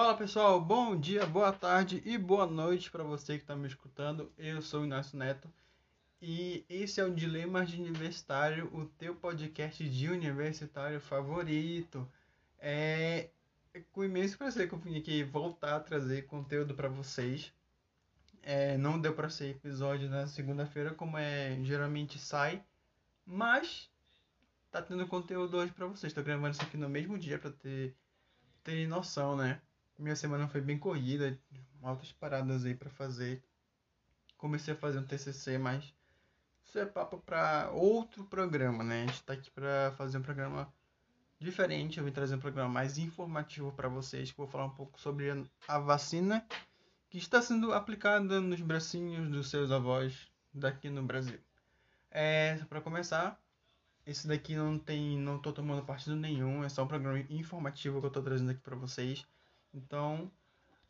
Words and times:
Fala 0.00 0.16
pessoal, 0.16 0.58
bom 0.58 0.98
dia, 0.98 1.26
boa 1.26 1.52
tarde 1.52 2.02
e 2.06 2.16
boa 2.16 2.46
noite 2.46 2.90
para 2.90 3.04
você 3.04 3.36
que 3.36 3.42
está 3.42 3.54
me 3.54 3.68
escutando. 3.68 4.32
Eu 4.38 4.62
sou 4.62 4.80
o 4.80 4.86
Inácio 4.86 5.18
Neto 5.18 5.46
e 6.22 6.64
esse 6.70 7.02
é 7.02 7.04
o 7.04 7.14
Dilema 7.14 7.66
de 7.66 7.78
Universitário, 7.78 8.74
o 8.74 8.86
teu 8.86 9.14
podcast 9.14 9.86
de 9.86 10.08
universitário 10.08 10.98
favorito. 11.02 12.10
É 12.58 13.28
com 13.92 14.02
imenso 14.02 14.38
prazer 14.38 14.70
que 14.70 14.74
eu 14.74 14.78
vim 14.78 14.96
aqui 14.96 15.22
voltar 15.22 15.76
a 15.76 15.80
trazer 15.80 16.22
conteúdo 16.22 16.74
para 16.74 16.88
vocês. 16.88 17.52
É, 18.42 18.78
não 18.78 18.98
deu 18.98 19.14
para 19.14 19.28
ser 19.28 19.50
episódio 19.50 20.08
na 20.08 20.26
segunda-feira, 20.26 20.94
como 20.94 21.18
é 21.18 21.58
geralmente 21.62 22.18
sai, 22.18 22.64
mas 23.26 23.90
tá 24.70 24.80
tendo 24.80 25.06
conteúdo 25.06 25.58
hoje 25.58 25.72
para 25.72 25.84
vocês. 25.84 26.10
Estou 26.10 26.24
gravando 26.24 26.52
isso 26.52 26.62
aqui 26.62 26.78
no 26.78 26.88
mesmo 26.88 27.18
dia 27.18 27.38
para 27.38 27.50
ter 27.50 27.94
ter 28.64 28.88
noção, 28.88 29.36
né? 29.36 29.60
Minha 30.00 30.16
semana 30.16 30.48
foi 30.48 30.62
bem 30.62 30.78
corrida, 30.78 31.38
altas 31.82 32.10
paradas 32.10 32.64
aí 32.64 32.74
para 32.74 32.88
fazer. 32.88 33.44
Comecei 34.38 34.72
a 34.72 34.76
fazer 34.76 34.98
um 34.98 35.04
TCC, 35.04 35.58
mas 35.58 35.94
isso 36.64 36.78
é 36.78 36.86
papo 36.86 37.18
para 37.18 37.70
outro 37.70 38.24
programa, 38.24 38.82
né? 38.82 39.02
A 39.02 39.06
gente 39.06 39.22
tá 39.24 39.34
aqui 39.34 39.50
para 39.50 39.92
fazer 39.98 40.16
um 40.16 40.22
programa 40.22 40.72
diferente. 41.38 41.98
Eu 41.98 42.04
vim 42.04 42.12
trazer 42.12 42.34
um 42.34 42.40
programa 42.40 42.70
mais 42.70 42.96
informativo 42.96 43.72
para 43.72 43.90
vocês, 43.90 44.30
que 44.30 44.38
vou 44.38 44.46
falar 44.46 44.64
um 44.64 44.74
pouco 44.74 44.98
sobre 44.98 45.30
a 45.68 45.78
vacina 45.78 46.46
que 47.10 47.18
está 47.18 47.42
sendo 47.42 47.70
aplicada 47.74 48.40
nos 48.40 48.62
bracinhos 48.62 49.28
dos 49.28 49.50
seus 49.50 49.70
avós 49.70 50.30
daqui 50.54 50.88
no 50.88 51.02
Brasil. 51.02 51.38
É, 52.10 52.56
para 52.70 52.80
começar, 52.80 53.38
esse 54.06 54.26
daqui 54.26 54.56
não 54.56 54.78
tem, 54.78 55.18
não 55.18 55.38
tô 55.38 55.52
tomando 55.52 55.84
partido 55.84 56.16
nenhum, 56.16 56.64
é 56.64 56.70
só 56.70 56.84
um 56.84 56.88
programa 56.88 57.18
informativo 57.28 58.00
que 58.00 58.06
eu 58.06 58.10
tô 58.10 58.22
trazendo 58.22 58.52
aqui 58.52 58.60
para 58.62 58.76
vocês. 58.76 59.26
Então, 59.72 60.30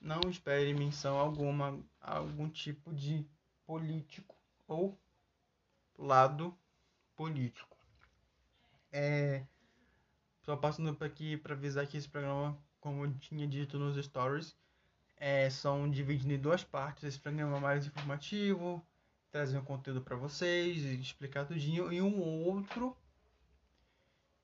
não 0.00 0.20
espere 0.28 0.72
menção 0.72 1.18
alguma 1.18 1.78
a 2.00 2.16
algum 2.16 2.48
tipo 2.48 2.92
de 2.94 3.26
político 3.66 4.34
ou 4.66 4.98
lado 5.98 6.56
político. 7.14 7.76
É, 8.90 9.44
só 10.42 10.56
passando 10.56 10.96
aqui 11.04 11.36
para 11.36 11.54
avisar 11.54 11.86
que 11.86 11.96
esse 11.96 12.08
programa, 12.08 12.58
como 12.80 13.04
eu 13.04 13.14
tinha 13.18 13.46
dito 13.46 13.78
nos 13.78 14.02
stories, 14.02 14.56
é, 15.16 15.50
são 15.50 15.88
divididos 15.90 16.32
em 16.32 16.38
duas 16.38 16.64
partes. 16.64 17.04
Esse 17.04 17.18
programa 17.18 17.58
é 17.58 17.60
mais 17.60 17.86
informativo, 17.86 18.84
trazer 19.30 19.58
um 19.58 19.64
conteúdo 19.64 20.00
para 20.00 20.16
vocês, 20.16 20.82
explicar 20.82 21.44
tudinho, 21.44 21.92
e 21.92 22.00
um 22.00 22.20
outro 22.20 22.96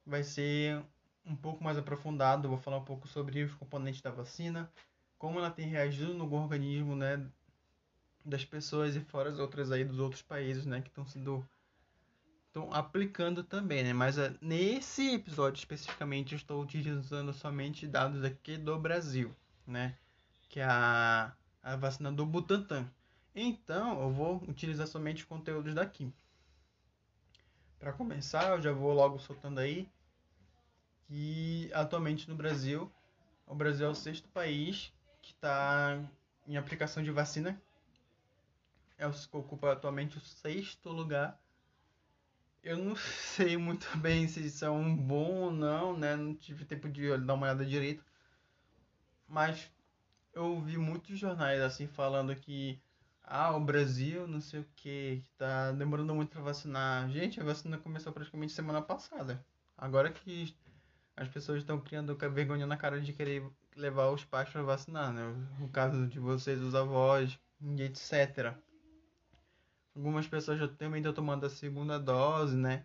vai 0.04 0.22
ser 0.22 0.84
um 1.26 1.36
pouco 1.36 1.62
mais 1.62 1.76
aprofundado, 1.76 2.48
vou 2.48 2.58
falar 2.58 2.78
um 2.78 2.84
pouco 2.84 3.08
sobre 3.08 3.42
os 3.42 3.54
componentes 3.54 4.00
da 4.00 4.10
vacina, 4.10 4.70
como 5.18 5.38
ela 5.38 5.50
tem 5.50 5.66
reagido 5.66 6.14
no 6.14 6.32
organismo, 6.32 6.94
né, 6.94 7.26
das 8.24 8.44
pessoas 8.44 8.96
e 8.96 9.00
fora 9.00 9.30
as 9.30 9.38
outras 9.38 9.72
aí 9.72 9.84
dos 9.84 9.98
outros 9.98 10.22
países, 10.22 10.64
né, 10.64 10.80
que 10.80 10.88
estão 10.88 11.04
sendo 11.06 11.46
estão 12.56 12.72
aplicando 12.72 13.44
também, 13.44 13.84
né? 13.84 13.92
Mas 13.92 14.16
uh, 14.16 14.34
nesse 14.40 15.14
episódio 15.14 15.58
especificamente 15.58 16.32
eu 16.32 16.36
estou 16.38 16.62
utilizando 16.62 17.30
somente 17.34 17.86
dados 17.86 18.24
aqui 18.24 18.56
do 18.56 18.78
Brasil, 18.78 19.34
né? 19.66 19.94
Que 20.48 20.60
é 20.60 20.64
a, 20.64 21.34
a 21.62 21.76
vacina 21.76 22.10
do 22.10 22.24
Butantan. 22.24 22.90
Então 23.34 24.00
eu 24.00 24.10
vou 24.10 24.42
utilizar 24.48 24.86
somente 24.86 25.26
conteúdos 25.26 25.74
daqui. 25.74 26.10
Para 27.78 27.92
começar, 27.92 28.52
eu 28.52 28.62
já 28.62 28.72
vou 28.72 28.94
logo 28.94 29.18
soltando 29.18 29.58
aí 29.60 29.86
que 31.06 31.70
atualmente 31.72 32.28
no 32.28 32.34
Brasil, 32.34 32.90
o 33.46 33.54
Brasil 33.54 33.86
é 33.86 33.90
o 33.90 33.94
sexto 33.94 34.28
país 34.28 34.92
que 35.22 35.32
está 35.32 36.00
em 36.46 36.56
aplicação 36.56 37.02
de 37.02 37.10
vacina. 37.10 37.60
É 38.98 39.06
o 39.06 39.12
que 39.12 39.36
ocupa 39.36 39.72
atualmente 39.72 40.16
o 40.16 40.20
sexto 40.20 40.90
lugar. 40.90 41.40
Eu 42.62 42.78
não 42.78 42.96
sei 43.34 43.56
muito 43.56 43.96
bem 43.98 44.26
se 44.26 44.44
isso 44.44 44.64
é 44.64 44.70
um 44.70 44.96
bom 44.96 45.34
ou 45.42 45.50
não, 45.50 45.96
né? 45.96 46.16
Não 46.16 46.34
tive 46.34 46.64
tempo 46.64 46.88
de 46.88 47.16
dar 47.18 47.34
uma 47.34 47.46
olhada 47.46 47.64
direito. 47.64 48.04
Mas 49.28 49.70
eu 50.32 50.60
vi 50.60 50.76
muitos 50.76 51.18
jornais 51.18 51.60
assim 51.60 51.86
falando 51.86 52.34
que 52.34 52.80
ah, 53.22 53.56
o 53.56 53.60
Brasil, 53.60 54.26
não 54.28 54.40
sei 54.40 54.60
o 54.60 54.66
que, 54.76 55.22
que 55.24 55.30
tá 55.36 55.72
demorando 55.72 56.14
muito 56.14 56.30
para 56.30 56.42
vacinar. 56.42 57.08
Gente, 57.10 57.40
a 57.40 57.44
vacina 57.44 57.76
começou 57.78 58.12
praticamente 58.12 58.52
semana 58.52 58.80
passada. 58.80 59.44
Agora 59.76 60.12
que 60.12 60.54
as 61.16 61.28
pessoas 61.28 61.58
estão 61.58 61.80
criando 61.80 62.14
vergonha 62.14 62.66
na 62.66 62.76
cara 62.76 63.00
de 63.00 63.12
querer 63.12 63.42
levar 63.74 64.10
os 64.10 64.24
pais 64.24 64.50
para 64.50 64.62
vacinar, 64.62 65.12
né? 65.12 65.22
O 65.60 65.68
caso 65.68 66.06
de 66.06 66.18
vocês, 66.18 66.60
os 66.60 66.74
avós, 66.74 67.38
etc. 67.78 68.54
Algumas 69.94 70.26
pessoas 70.28 70.58
já 70.58 70.68
também 70.68 71.00
estão 71.00 71.14
tomando 71.14 71.46
a 71.46 71.50
segunda 71.50 71.98
dose, 71.98 72.54
né? 72.54 72.84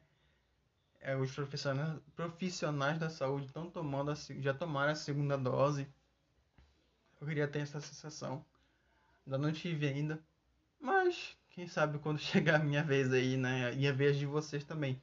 É, 1.02 1.16
os 1.16 1.32
profissionais, 1.34 2.00
profissionais 2.16 2.98
da 2.98 3.10
saúde 3.10 3.48
estão 3.48 3.70
tomando 3.70 4.12
a, 4.12 4.16
já 4.40 4.54
tomaram 4.54 4.94
a 4.94 4.96
segunda 4.96 5.38
dose. 5.38 5.88
Eu 7.20 7.28
queria 7.28 7.48
ter 7.48 7.60
essa 7.60 7.82
sensação. 7.82 8.46
Ainda 9.26 9.38
não 9.38 9.52
tive 9.52 9.88
ainda. 9.88 10.24
Mas 10.80 11.38
quem 11.50 11.68
sabe 11.68 12.00
quando 12.00 12.20
chegar 12.20 12.62
a 12.62 12.64
minha 12.64 12.84
vez 12.84 13.12
aí, 13.12 13.36
né? 13.36 13.74
E 13.76 13.88
a 13.88 13.92
vez 13.92 14.18
de 14.18 14.26
vocês 14.26 14.64
também 14.64 15.02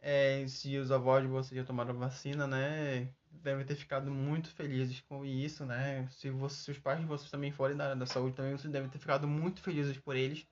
é, 0.00 0.46
se 0.46 0.76
os 0.78 0.90
avós 0.90 1.22
de 1.22 1.28
vocês 1.28 1.58
já 1.60 1.64
tomaram 1.64 1.94
vacina, 1.98 2.46
né, 2.46 3.12
devem 3.30 3.64
ter 3.64 3.74
ficado 3.76 4.10
muito 4.10 4.50
felizes 4.50 5.00
com 5.00 5.24
isso, 5.24 5.64
né? 5.64 6.08
Se, 6.10 6.30
você, 6.30 6.64
se 6.64 6.70
os 6.72 6.78
pais 6.78 7.00
de 7.00 7.06
vocês 7.06 7.30
também 7.30 7.52
forem 7.52 7.76
da 7.76 7.84
área 7.84 7.96
da 7.96 8.06
saúde, 8.06 8.36
também 8.36 8.56
vocês 8.56 8.72
devem 8.72 8.88
ter 8.88 8.98
ficado 8.98 9.26
muito 9.26 9.60
felizes 9.60 9.96
por 9.98 10.16
eles. 10.16 10.46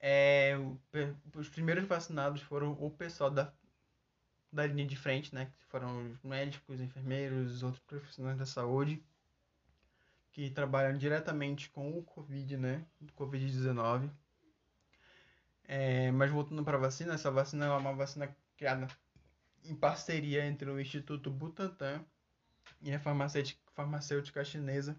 É, 0.00 0.56
os 1.34 1.48
primeiros 1.48 1.84
vacinados 1.86 2.42
foram 2.42 2.72
o 2.72 2.90
pessoal 2.90 3.30
da, 3.30 3.52
da 4.52 4.66
linha 4.66 4.86
de 4.86 4.96
frente, 4.96 5.34
né? 5.34 5.46
Que 5.46 5.66
foram 5.66 6.10
os 6.10 6.22
médicos, 6.22 6.80
enfermeiros, 6.80 7.52
os 7.52 7.62
outros 7.62 7.82
profissionais 7.84 8.38
da 8.38 8.46
saúde 8.46 9.02
que 10.32 10.50
trabalham 10.50 10.96
diretamente 10.96 11.68
com 11.70 11.96
o 11.96 12.02
Covid, 12.02 12.56
né? 12.56 12.84
Covid-19. 13.16 14.10
É, 15.66 16.10
mas 16.12 16.30
voltando 16.30 16.64
para 16.64 16.76
a 16.76 16.80
vacina, 16.80 17.14
essa 17.14 17.30
vacina 17.30 17.66
é 17.66 17.70
uma 17.70 17.94
vacina 17.94 18.34
criada 18.56 18.88
em 19.64 19.74
parceria 19.74 20.44
entre 20.44 20.68
o 20.70 20.80
Instituto 20.80 21.30
Butantan 21.30 22.04
e 22.80 22.92
a 22.92 22.98
farmacêutica, 22.98 23.60
farmacêutica 23.74 24.44
chinesa 24.44 24.98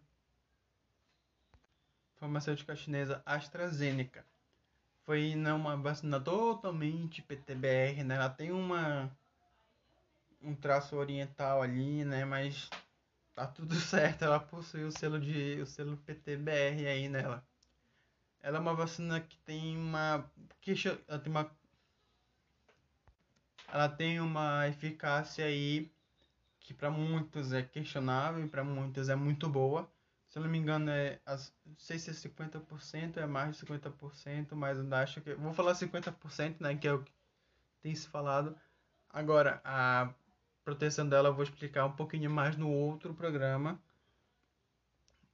farmacêutica 2.16 2.76
chinesa 2.76 3.22
AstraZeneca. 3.26 4.26
Foi 5.06 5.36
não, 5.36 5.58
uma 5.58 5.76
vacina 5.76 6.20
totalmente 6.20 7.22
PTBR, 7.22 8.04
né? 8.04 8.16
Ela 8.16 8.30
tem 8.30 8.52
uma 8.52 9.12
um 10.42 10.56
traço 10.56 10.96
oriental 10.96 11.62
ali, 11.62 12.06
né? 12.06 12.24
Mas 12.24 12.70
tá 13.36 13.46
tudo 13.48 13.76
certo, 13.80 14.24
ela 14.24 14.40
possui 14.40 14.86
o 14.86 14.92
selo 14.92 15.20
de 15.20 15.60
o 15.62 15.66
selo 15.66 15.98
PTBR 15.98 16.88
aí 16.88 17.10
nela. 17.10 17.46
Ela 18.44 18.58
é 18.58 18.62
uma 18.62 18.76
vacina 18.76 19.22
que 19.22 19.38
tem 19.40 19.78
uma. 19.78 20.30
Que 20.60 20.74
ela 21.08 21.20
tem 21.20 21.32
uma. 21.32 21.52
Ela 23.70 23.90
tem 23.90 24.20
uma 24.20 24.68
eficácia 24.68 25.46
aí 25.46 25.90
que 26.60 26.74
para 26.74 26.92
muitos 26.92 27.54
é 27.54 27.64
questionável 27.64 28.44
e 28.46 28.50
para 28.50 28.64
muitos 28.64 29.08
é 29.08 29.16
muito 29.16 29.50
boa. 29.50 29.90
Se 30.28 30.38
eu 30.38 30.44
não 30.44 30.50
me 30.50 30.58
engano, 30.58 30.92
é. 30.92 31.22
Não 31.26 31.78
sei 31.78 31.98
se 31.98 32.10
é 32.10 32.14
50%, 32.14 33.18
é 33.18 33.26
mais 33.26 33.56
de 33.56 33.66
50%, 33.66 34.56
mas 34.56 34.78
eu 34.78 34.94
acho 34.96 35.22
que. 35.22 35.34
Vou 35.36 35.54
falar 35.54 35.74
50%, 35.74 36.58
né? 36.60 36.76
Que 36.76 36.88
é 36.90 36.94
o 36.94 37.02
que 37.02 37.14
tem 37.82 37.96
se 37.96 38.08
falado. 38.10 38.58
Agora, 39.10 39.62
a 39.64 40.14
proteção 40.66 41.08
dela 41.08 41.30
eu 41.30 41.34
vou 41.34 41.44
explicar 41.44 41.86
um 41.86 41.96
pouquinho 41.96 42.30
mais 42.30 42.58
no 42.58 42.70
outro 42.70 43.14
programa. 43.14 43.80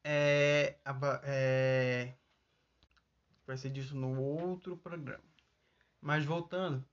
É, 0.04 0.76
é, 1.24 2.14
vai 3.50 3.58
ser 3.58 3.72
disso 3.72 3.96
no 3.96 4.22
outro 4.22 4.78
programa. 4.78 5.24
Mas 6.00 6.24
voltando, 6.24 6.86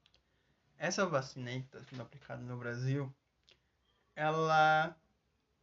essa 0.78 1.04
vacina 1.04 1.50
aí 1.50 1.60
que 1.60 1.66
está 1.66 1.82
sendo 1.82 2.00
aplicada 2.00 2.42
no 2.42 2.56
Brasil, 2.56 3.14
ela 4.14 4.96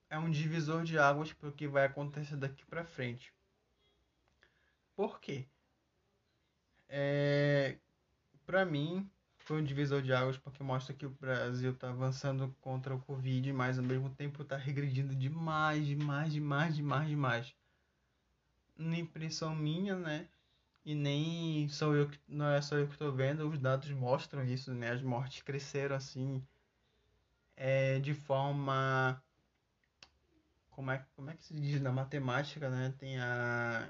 é 0.08 0.20
um 0.20 0.30
divisor 0.30 0.84
de 0.84 1.00
águas 1.00 1.34
para 1.34 1.50
o 1.50 1.52
que 1.52 1.68
vai 1.68 1.86
acontecer 1.86 2.36
daqui 2.36 2.64
para 2.68 2.86
frente. 2.86 3.34
Por 4.96 5.20
quê? 5.20 5.48
É, 6.88 7.80
para 8.46 8.64
mim, 8.64 9.10
foi 9.40 9.62
um 9.62 9.64
divisor 9.64 10.00
de 10.00 10.14
águas 10.14 10.38
porque 10.38 10.62
mostra 10.62 10.94
que 10.94 11.08
o 11.08 11.10
Brasil 11.10 11.72
está 11.72 11.90
avançando 11.90 12.56
contra 12.62 12.94
o 12.94 13.02
Covid, 13.02 13.52
mas 13.52 13.80
ao 13.80 13.84
mesmo 13.84 14.12
tempo 14.12 14.44
está 14.44 14.58
regredindo 14.58 15.16
demais, 15.16 15.88
demais, 15.88 16.32
demais, 16.32 16.76
demais, 16.76 17.10
demais. 17.10 17.56
Na 18.78 19.00
impressão 19.00 19.56
minha, 19.56 19.96
né? 19.96 20.30
E 20.86 20.94
nem 20.94 21.68
sou 21.70 21.96
eu 21.96 22.10
que 22.10 22.20
não 22.28 22.50
é 22.50 22.62
só 22.62 22.76
eu 22.76 22.88
que 22.88 22.94
estou 22.94 23.12
vendo, 23.12 23.48
os 23.50 23.58
dados 23.60 23.90
mostram 23.92 24.44
isso, 24.44 24.74
né? 24.74 24.92
As 24.92 25.02
mortes 25.02 25.42
cresceram 25.42 25.96
assim 25.96 26.46
é, 27.56 28.00
de 28.00 28.14
forma 28.14 29.22
como 30.72 30.92
é, 30.92 31.06
como 31.16 31.30
é 31.30 31.36
que 31.36 31.44
se 31.44 31.54
diz 31.54 31.80
na 31.82 31.92
matemática, 31.92 32.70
né? 32.70 32.94
Tem 32.98 33.18
a 33.18 33.90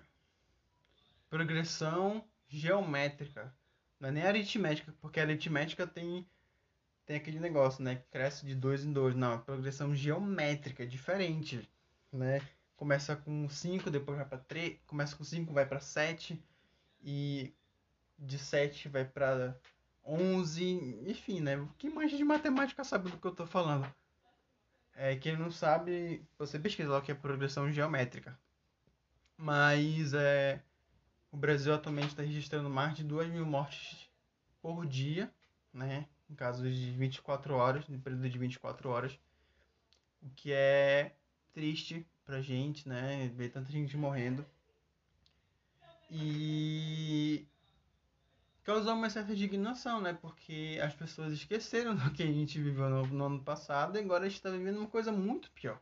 progressão 1.29 2.23
geométrica. 2.47 3.53
Não 3.99 4.09
é 4.09 4.11
nem 4.11 4.23
aritmética, 4.23 4.93
porque 5.01 5.19
a 5.19 5.23
aritmética 5.23 5.87
tem, 5.87 6.27
tem 7.05 7.15
aquele 7.15 7.39
negócio, 7.39 7.83
né? 7.83 7.95
Que 7.95 8.03
cresce 8.11 8.45
de 8.45 8.53
dois 8.53 8.83
em 8.85 8.93
dois. 8.93 9.15
Não, 9.15 9.39
progressão 9.39 9.95
geométrica 9.95 10.83
é 10.83 10.85
diferente, 10.85 11.67
né? 12.11 12.39
Começa 12.75 13.15
com 13.15 13.49
5, 13.49 13.89
depois 13.89 14.17
vai 14.17 14.27
para 14.27 14.37
3, 14.37 14.77
começa 14.85 15.15
com 15.15 15.23
5, 15.23 15.53
vai 15.53 15.65
para 15.65 15.79
7 15.79 16.39
e 17.03 17.53
de 18.17 18.37
7 18.37 18.87
vai 18.89 19.05
para 19.05 19.55
11, 20.05 20.63
enfim, 21.07 21.39
né? 21.41 21.67
Quem 21.77 21.89
manja 21.89 22.15
de 22.15 22.23
matemática 22.23 22.83
sabe 22.83 23.09
do 23.09 23.17
que 23.17 23.27
eu 23.27 23.35
tô 23.35 23.45
falando. 23.45 23.91
É, 24.95 25.15
quem 25.15 25.35
não 25.35 25.51
sabe, 25.51 26.25
você 26.37 26.59
pesquisa 26.59 26.89
lá 26.89 26.99
o 26.99 27.01
que 27.01 27.11
é 27.11 27.15
progressão 27.15 27.71
geométrica. 27.71 28.37
Mas 29.35 30.13
é, 30.13 30.61
o 31.31 31.37
Brasil 31.37 31.73
atualmente 31.73 32.09
está 32.09 32.21
registrando 32.21 32.69
mais 32.69 32.95
de 32.95 33.03
2 33.03 33.29
mil 33.29 33.45
mortes 33.45 34.09
por 34.61 34.85
dia, 34.85 35.33
né? 35.73 36.07
Em 36.29 36.35
casos 36.35 36.73
de 36.73 36.91
24 36.91 37.55
horas, 37.55 37.87
no 37.87 37.99
período 37.99 38.29
de 38.29 38.37
24 38.37 38.89
horas. 38.89 39.19
O 40.21 40.29
que 40.29 40.53
é 40.53 41.15
triste 41.51 42.07
pra 42.23 42.41
gente, 42.41 42.87
né? 42.87 43.29
Ver 43.35 43.49
tanta 43.49 43.71
gente 43.71 43.97
morrendo. 43.97 44.45
E 46.09 47.45
causou 48.63 48.93
uma 48.93 49.09
certa 49.09 49.33
indignação, 49.33 50.01
né? 50.01 50.13
Porque 50.13 50.79
as 50.81 50.93
pessoas 50.93 51.33
esqueceram 51.33 51.95
do 51.97 52.11
que 52.11 52.23
a 52.23 52.27
gente 52.27 52.61
viveu 52.61 52.89
no, 52.89 53.07
no 53.07 53.25
ano 53.25 53.43
passado 53.43 53.97
e 53.97 54.01
agora 54.01 54.25
a 54.25 54.27
gente 54.29 54.37
está 54.37 54.49
vivendo 54.49 54.77
uma 54.77 54.87
coisa 54.87 55.11
muito 55.11 55.51
pior. 55.51 55.79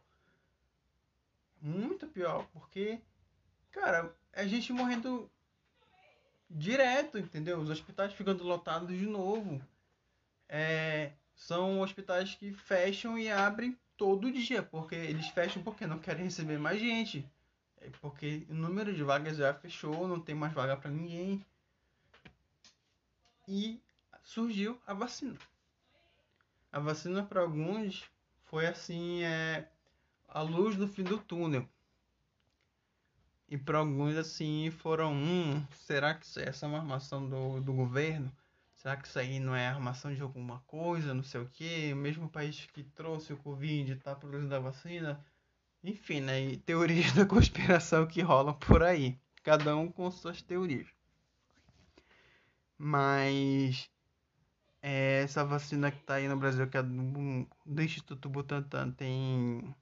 Muito 1.62 2.07
pior, 2.07 2.47
porque, 2.53 3.00
cara, 3.71 4.15
a 4.33 4.45
gente 4.47 4.73
morrendo 4.73 5.29
direto, 6.50 7.18
entendeu? 7.18 7.59
Os 7.59 7.69
hospitais 7.69 8.13
ficando 8.13 8.44
lotados 8.44 8.97
de 8.97 9.06
novo. 9.06 9.62
É, 10.50 11.12
são 11.35 11.81
hospitais 11.81 12.35
que 12.35 12.51
fecham 12.51 13.18
e 13.18 13.29
abrem 13.29 13.77
todo 13.95 14.31
dia, 14.31 14.62
porque 14.62 14.95
eles 14.95 15.27
fecham 15.27 15.63
porque 15.63 15.88
não 15.88 16.00
querem 16.00 16.25
receber 16.25 16.57
mais 16.57 16.79
gente. 16.79 17.25
É 17.81 17.89
porque 18.00 18.45
o 18.50 18.54
número 18.54 18.94
de 18.94 19.04
vagas 19.04 19.38
já 19.38 19.54
fechou, 19.54 20.07
não 20.07 20.19
tem 20.19 20.36
mais 20.36 20.54
vaga 20.54 20.78
para 20.78 20.92
ninguém 20.92 21.44
e 23.48 23.81
surgiu 24.24 24.80
a 24.86 24.94
vacina. 24.94 25.38
A 26.72 26.80
vacina 26.80 27.24
para 27.24 27.42
alguns 27.42 28.10
foi 28.45 28.66
assim, 28.66 29.24
é 29.24 29.68
a 30.30 30.42
luz 30.42 30.75
do 30.78 30.88
fim 30.88 31.04
do 31.04 31.18
túnel. 31.18 31.68
E 33.50 33.57
para 33.57 33.80
alguns 33.80 34.16
assim 34.16 34.72
foram, 34.72 35.13
hum, 35.13 35.66
será 35.72 36.13
que 36.13 36.25
essa 36.39 36.66
é 36.66 36.69
uma 36.69 36.78
armação 36.78 37.28
do, 37.28 37.60
do 37.60 37.74
governo? 37.74 38.31
Será 38.75 38.95
que 38.95 39.07
isso 39.07 39.19
aí 39.19 39.39
não 39.39 39.54
é 39.56 39.68
armação 39.68 40.13
de 40.16 40.22
alguma 40.22 40.60
coisa, 40.62 41.13
não 41.13 41.24
sei 41.24 41.42
o 41.42 41.50
que? 41.50 41.92
O 41.92 41.98
mesmo 41.98 42.30
país 42.30 42.66
que 42.68 42.83
trouxe 42.83 43.33
o 43.33 43.38
Covid 43.38 43.92
está 43.92 44.16
produzindo 44.16 44.56
a 44.56 44.60
vacina? 44.60 45.24
Enfim, 45.83 46.22
né? 46.22 46.42
E 46.42 46.57
teorias 46.57 47.12
da 47.13 47.25
conspiração 47.25 48.06
que 48.07 48.22
rolam 48.22 48.54
por 48.54 48.83
aí. 48.83 49.19
Cada 49.44 49.75
um 49.75 49.92
com 49.92 50.10
suas 50.12 50.42
teorias. 50.42 50.88
Mas 52.78 53.89
é, 54.81 55.22
essa 55.24 55.44
vacina 55.45 55.92
que 55.92 56.00
está 56.00 56.16
aí 56.16 56.28
no 56.28 56.38
Brasil, 56.38 56.68
que 56.68 56.78
é 56.78 56.83
do, 56.83 57.48
do 57.66 57.81
Instituto 57.81 58.30
Butantan, 58.30 58.92
tem 58.92 59.75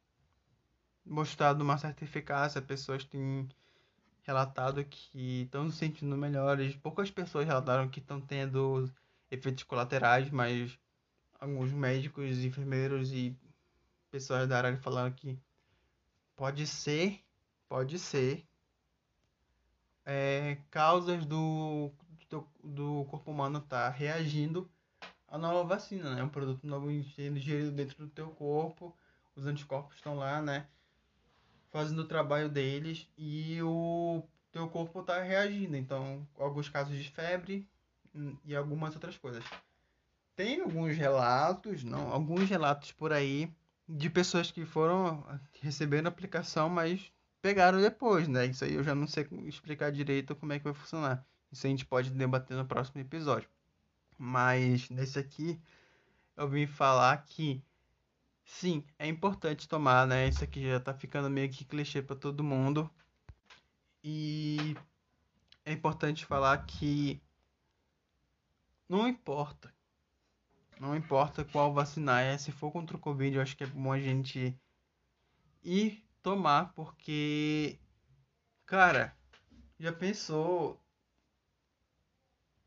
mostrado 1.06 1.64
uma 1.64 1.78
certa 1.78 2.04
eficácia. 2.04 2.62
Pessoas 2.62 3.04
têm 3.04 3.48
relatado 4.24 4.84
que 4.86 5.44
estão 5.44 5.70
se 5.70 5.78
sentindo 5.78 6.18
melhores. 6.18 6.76
Poucas 6.78 7.12
pessoas 7.12 7.46
relataram 7.46 7.90
que 7.90 8.00
estão 8.00 8.22
tendo 8.22 8.90
efeitos 9.32 9.64
colaterais, 9.64 10.30
mas 10.30 10.78
alguns 11.40 11.72
médicos, 11.72 12.40
enfermeiros 12.44 13.12
e 13.14 13.36
pessoas 14.12 14.48
da 14.48 14.58
área 14.58 14.78
falaram 14.78 15.12
que 15.12 15.40
pode 16.40 16.66
ser, 16.66 17.22
pode 17.68 18.00
ser 18.00 18.48
é, 20.06 20.58
causas 20.72 21.26
do 21.26 21.92
teu, 22.30 22.48
do 22.64 23.04
corpo 23.10 23.30
humano 23.30 23.60
está 23.60 23.90
reagindo 23.90 24.72
à 25.28 25.38
nova 25.38 25.66
vacina, 25.66 26.16
né? 26.16 26.24
Um 26.24 26.30
produto 26.30 26.66
novo 26.66 26.90
ingerido 26.90 27.74
dentro 27.74 27.98
do 27.98 28.10
teu 28.10 28.30
corpo, 28.30 28.96
os 29.36 29.46
anticorpos 29.46 29.98
estão 29.98 30.16
lá, 30.16 30.42
né? 30.42 30.66
Fazendo 31.72 32.04
o 32.04 32.08
trabalho 32.08 32.48
deles 32.48 33.06
e 33.18 33.62
o 33.62 34.24
teu 34.50 34.70
corpo 34.70 35.02
está 35.02 35.22
reagindo. 35.22 35.76
Então, 35.76 36.26
alguns 36.38 36.70
casos 36.70 36.96
de 36.96 37.12
febre 37.12 37.68
hum, 38.16 38.38
e 38.46 38.56
algumas 38.56 38.96
outras 38.96 39.18
coisas. 39.18 39.44
Tem 40.38 40.62
alguns 40.62 40.96
relatos, 40.96 41.84
não, 41.84 42.14
alguns 42.14 42.50
relatos 42.50 42.94
por 42.94 43.12
aí 43.12 43.54
de 43.90 44.10
pessoas 44.10 44.52
que 44.52 44.66
foram 44.66 45.26
recebendo 45.62 46.06
a 46.06 46.10
aplicação, 46.10 46.70
mas 46.70 47.12
pegaram 47.42 47.82
depois, 47.82 48.28
né? 48.28 48.46
Isso 48.46 48.64
aí 48.64 48.76
eu 48.76 48.84
já 48.84 48.94
não 48.94 49.08
sei 49.08 49.28
explicar 49.48 49.92
direito 49.92 50.36
como 50.36 50.54
é 50.54 50.60
que 50.60 50.66
vai 50.66 50.74
funcionar. 50.74 51.26
Isso 51.52 51.66
a 51.66 51.70
gente 51.70 51.86
pode 51.86 52.12
debater 52.12 52.56
no 52.56 52.66
próximo 52.66 53.02
episódio. 53.02 53.50
Mas 54.18 54.90
nesse 54.92 55.18
aqui 55.18 55.60
eu 56.38 56.48
vim 56.48 56.68
falar 56.68 57.18
que 57.26 57.64
sim, 58.46 58.84
é 59.00 59.08
importante 59.08 59.68
tomar, 59.68 60.06
né? 60.06 60.28
Isso 60.28 60.44
aqui 60.44 60.70
já 60.70 60.80
tá 60.80 60.94
ficando 60.94 61.30
meio 61.30 61.50
que 61.50 61.66
clichê 61.66 62.02
para 62.02 62.16
todo 62.16 62.44
mundo. 62.44 62.90
E 64.04 64.76
é 65.66 65.74
importante 65.74 66.26
falar 66.26 66.58
que 66.66 67.20
não 68.88 69.08
importa. 69.08 69.74
Não 70.80 70.96
importa 70.96 71.44
qual 71.44 71.74
vacinar 71.74 72.24
é, 72.24 72.38
se 72.38 72.54
for 72.54 72.72
contra 72.72 72.96
o 72.96 73.00
Covid, 73.00 73.36
eu 73.36 73.42
acho 73.42 73.58
que 73.58 73.66
é 73.66 73.68
bom 73.68 73.92
a 73.92 74.00
gente 74.00 74.58
ir 75.62 76.08
tomar, 76.24 76.74
porque, 76.74 77.78
cara, 78.66 79.14
já 79.78 79.92
pensou 79.92 80.82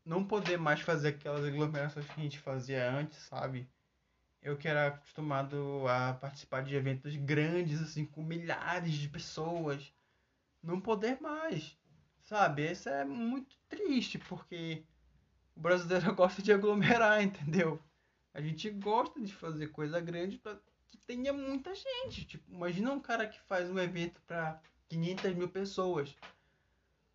não 0.05 0.23
poder 0.23 0.57
mais 0.57 0.81
fazer 0.81 1.09
aquelas 1.09 1.43
aglomerações 1.43 2.05
que 2.05 2.19
a 2.19 2.23
gente 2.23 2.37
fazia 2.37 2.91
antes, 2.91 3.17
sabe? 3.17 3.67
Eu 4.43 4.57
que 4.57 4.67
era 4.67 4.87
acostumado 4.87 5.87
a 5.87 6.13
participar 6.13 6.63
de 6.63 6.75
eventos 6.75 7.15
grandes, 7.15 7.81
assim, 7.81 8.05
com 8.05 8.21
milhares 8.21 8.93
de 8.93 9.09
pessoas, 9.09 9.91
não 10.61 10.79
poder 10.79 11.19
mais, 11.19 11.75
sabe? 12.21 12.71
Isso 12.71 12.89
é 12.89 13.03
muito 13.03 13.57
triste, 13.67 14.19
porque 14.19 14.83
o 15.55 15.61
brasileiro 15.61 16.13
gosta 16.15 16.43
de 16.43 16.53
aglomerar, 16.53 17.23
entendeu? 17.23 17.81
A 18.33 18.41
gente 18.41 18.69
gosta 18.69 19.19
de 19.21 19.33
fazer 19.33 19.67
coisa 19.67 19.99
grande 19.99 20.37
para 20.37 20.57
que 20.89 20.97
tenha 20.97 21.31
muita 21.31 21.73
gente. 21.75 22.25
Tipo, 22.25 22.51
imagina 22.51 22.91
um 22.91 22.99
cara 22.99 23.27
que 23.27 23.39
faz 23.41 23.69
um 23.69 23.77
evento 23.77 24.19
para 24.25 24.59
500 24.89 25.35
mil 25.35 25.49
pessoas. 25.49 26.15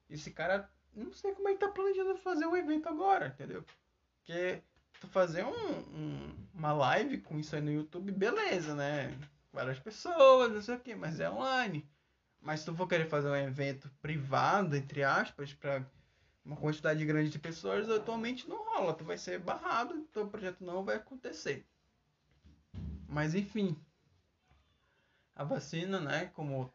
Esse 0.08 0.30
cara 0.30 0.70
não 0.94 1.12
sei 1.12 1.32
como 1.34 1.48
que 1.48 1.56
tá 1.56 1.68
planejando 1.68 2.16
fazer 2.18 2.46
o 2.46 2.56
evento 2.56 2.88
agora, 2.88 3.28
entendeu? 3.28 3.64
Porque 4.18 4.62
tu 5.00 5.06
fazer 5.08 5.44
um, 5.44 5.78
um, 5.94 6.34
uma 6.54 6.72
live 6.72 7.18
com 7.18 7.38
isso 7.38 7.54
aí 7.54 7.62
no 7.62 7.72
YouTube, 7.72 8.10
beleza, 8.12 8.74
né? 8.74 9.16
Várias 9.52 9.78
pessoas, 9.78 10.52
não 10.52 10.60
sei 10.60 10.74
o 10.74 10.80
que, 10.80 10.94
mas 10.94 11.20
é 11.20 11.30
online. 11.30 11.88
Mas 12.40 12.60
se 12.60 12.66
tu 12.66 12.74
for 12.74 12.86
querer 12.86 13.08
fazer 13.08 13.28
um 13.28 13.36
evento 13.36 13.90
privado, 14.00 14.76
entre 14.76 15.02
aspas, 15.02 15.52
para 15.52 15.84
uma 16.48 16.56
quantidade 16.56 17.04
grande 17.04 17.28
de 17.28 17.38
pessoas, 17.38 17.90
atualmente 17.90 18.48
não 18.48 18.64
rola. 18.64 18.94
Tu 18.94 19.04
vai 19.04 19.18
ser 19.18 19.38
barrado, 19.38 20.02
teu 20.14 20.26
projeto 20.26 20.64
não 20.64 20.82
vai 20.82 20.96
acontecer. 20.96 21.66
Mas 23.06 23.34
enfim. 23.34 23.76
A 25.36 25.44
vacina, 25.44 26.00
né? 26.00 26.26
Como 26.34 26.72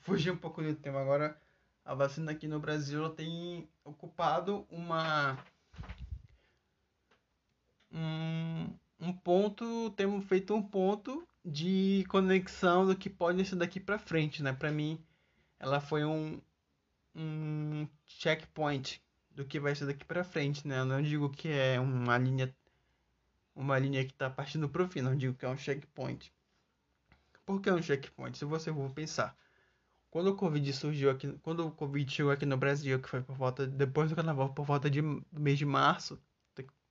fugir 0.00 0.30
um 0.30 0.36
pouco 0.36 0.62
do 0.62 0.74
tema 0.74 1.00
agora, 1.00 1.40
a 1.82 1.94
vacina 1.94 2.30
aqui 2.30 2.46
no 2.46 2.60
Brasil 2.60 3.08
tem 3.08 3.66
ocupado 3.82 4.66
uma 4.70 5.42
um, 7.90 8.68
um 9.00 9.12
ponto, 9.14 9.90
temos 9.96 10.26
feito 10.26 10.54
um 10.54 10.62
ponto 10.62 11.26
de 11.42 12.04
conexão 12.10 12.86
do 12.86 12.94
que 12.94 13.08
pode 13.08 13.42
ser 13.46 13.56
daqui 13.56 13.80
para 13.80 13.98
frente, 13.98 14.42
né? 14.42 14.52
Para 14.52 14.70
mim, 14.70 15.02
ela 15.58 15.80
foi 15.80 16.04
um 16.04 16.38
um 17.18 17.88
checkpoint 18.04 19.00
do 19.36 19.44
que 19.44 19.60
vai 19.60 19.74
ser 19.74 19.86
daqui 19.86 20.04
para 20.04 20.24
frente, 20.24 20.66
né? 20.66 20.80
Eu 20.80 20.86
não 20.86 21.02
digo 21.02 21.28
que 21.30 21.48
é 21.48 21.78
uma 21.78 22.16
linha 22.18 22.52
uma 23.54 23.78
linha 23.78 24.04
que 24.04 24.12
está 24.12 24.28
partindo 24.28 24.68
para 24.68 24.82
o 24.82 24.88
fim, 24.88 25.00
não 25.00 25.16
digo 25.16 25.34
que 25.34 25.44
é 25.44 25.48
um 25.48 25.56
checkpoint. 25.56 26.32
Por 27.44 27.60
que 27.60 27.68
é 27.68 27.74
um 27.74 27.82
checkpoint? 27.82 28.36
Se 28.36 28.44
você 28.44 28.72
for 28.72 28.90
pensar, 28.90 29.36
quando 30.10 30.28
o 30.28 30.36
Covid 30.36 30.72
surgiu 30.72 31.10
aqui, 31.10 31.32
quando 31.42 31.66
o 31.66 31.70
Covid 31.70 32.10
chegou 32.12 32.32
aqui 32.32 32.44
no 32.44 32.56
Brasil, 32.56 33.00
que 33.00 33.08
foi 33.08 33.22
por 33.22 33.36
volta, 33.36 33.66
depois 33.66 34.10
do 34.10 34.16
carnaval, 34.16 34.52
por 34.52 34.64
volta 34.66 34.90
de 34.90 35.00
mês 35.32 35.58
de 35.58 35.64
março, 35.64 36.18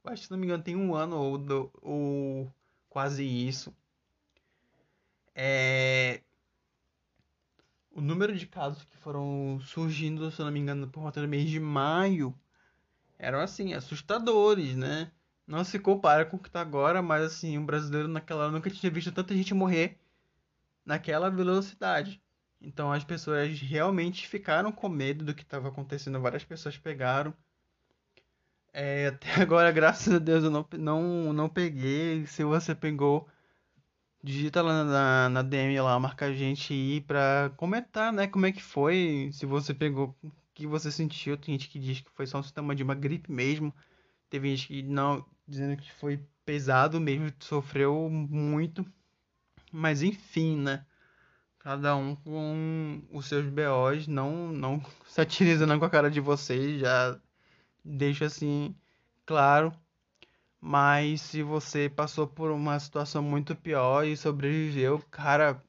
acho 0.05 0.21
que 0.21 0.25
se 0.27 0.31
não 0.31 0.37
me 0.37 0.45
engano 0.45 0.63
tem 0.63 0.75
um 0.75 0.95
ano 0.95 1.17
ou, 1.17 1.71
ou 1.81 2.53
quase 2.89 3.23
isso. 3.23 3.75
É, 5.33 5.74
número 8.15 8.35
de 8.35 8.47
casos 8.47 8.83
que 8.85 8.97
foram 8.97 9.59
surgindo, 9.65 10.31
se 10.31 10.41
eu 10.41 10.45
não 10.45 10.51
me 10.51 10.59
engano, 10.59 10.87
por 10.87 11.01
volta 11.01 11.21
do 11.21 11.27
mês 11.27 11.49
de 11.49 11.59
maio, 11.59 12.33
eram 13.19 13.39
assim, 13.39 13.73
assustadores, 13.73 14.75
né? 14.75 15.11
Não 15.45 15.63
se 15.63 15.77
compara 15.77 16.25
com 16.25 16.37
o 16.37 16.39
que 16.39 16.49
tá 16.49 16.61
agora, 16.61 17.01
mas 17.01 17.23
assim, 17.23 17.57
um 17.57 17.65
brasileiro 17.65 18.07
naquela 18.07 18.49
nunca 18.49 18.69
tinha 18.69 18.91
visto 18.91 19.11
tanta 19.11 19.35
gente 19.35 19.53
morrer 19.53 19.99
naquela 20.85 21.29
velocidade. 21.29 22.21
Então 22.61 22.91
as 22.91 23.03
pessoas 23.03 23.59
realmente 23.59 24.27
ficaram 24.27 24.71
com 24.71 24.89
medo 24.89 25.23
do 25.25 25.35
que 25.35 25.43
estava 25.43 25.67
acontecendo. 25.67 26.19
Várias 26.19 26.43
pessoas 26.43 26.77
pegaram. 26.77 27.33
É, 28.73 29.07
até 29.07 29.29
agora, 29.41 29.71
graças 29.71 30.13
a 30.13 30.19
Deus, 30.19 30.43
eu 30.43 30.51
não, 30.51 30.65
não, 30.77 31.33
não 31.33 31.49
peguei. 31.49 32.25
Se 32.27 32.43
você 32.43 32.73
pegou, 32.73 33.27
digita 34.25 34.61
lá 34.61 34.83
na, 34.83 35.29
na 35.29 35.41
DM 35.43 35.79
lá, 35.79 35.99
marca 35.99 36.25
a 36.25 36.33
gente 36.33 36.73
aí 36.73 36.99
pra 37.01 37.51
comentar, 37.57 38.11
né? 38.11 38.27
Como 38.27 38.47
é 38.47 38.51
que 38.51 38.61
foi, 38.61 39.29
se 39.31 39.45
você 39.45 39.71
pegou, 39.73 40.15
o 40.23 40.31
que 40.55 40.65
você 40.65 40.91
sentiu. 40.91 41.37
Tem 41.37 41.53
gente 41.53 41.69
que 41.69 41.77
diz 41.77 42.01
que 42.01 42.09
foi 42.11 42.25
só 42.25 42.39
um 42.39 42.43
sintoma 42.43 42.75
de 42.75 42.81
uma 42.81 42.95
gripe 42.95 43.31
mesmo. 43.31 43.73
Teve 44.27 44.55
gente 44.55 44.67
que 44.67 44.81
não, 44.81 45.23
dizendo 45.47 45.77
que 45.77 45.91
foi 45.93 46.19
pesado 46.43 46.99
mesmo, 46.99 47.31
sofreu 47.39 48.09
muito. 48.09 48.83
Mas 49.71 50.01
enfim, 50.01 50.57
né? 50.57 50.83
Cada 51.59 51.95
um 51.95 52.15
com 52.15 53.03
os 53.11 53.27
seus 53.27 53.45
BOs, 53.47 54.07
não, 54.07 54.51
não 54.51 54.83
satirizando 55.07 55.77
com 55.77 55.85
a 55.85 55.89
cara 55.89 56.09
de 56.09 56.19
vocês, 56.19 56.79
já 56.79 57.19
deixa 57.83 58.25
assim 58.25 58.75
claro. 59.25 59.71
Mas 60.67 61.21
se 61.21 61.43
você 61.43 61.87
passou 61.87 62.25
por 62.25 62.49
uma 62.49 62.79
situação 62.79 63.21
muito 63.21 63.55
pior 63.55 64.03
e 64.03 64.17
sobreviveu, 64.17 64.97
cara, 65.11 65.63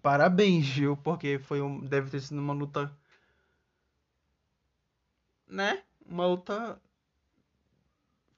parabéns, 0.00 0.66
viu? 0.66 0.96
Porque 0.96 1.38
foi 1.38 1.60
um, 1.60 1.80
deve 1.80 2.10
ter 2.10 2.22
sido 2.22 2.40
uma 2.40 2.54
luta, 2.54 2.90
né? 5.46 5.82
Uma 6.06 6.26
luta 6.26 6.80